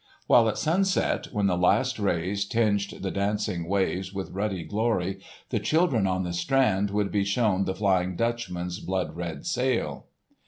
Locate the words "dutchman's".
8.15-8.79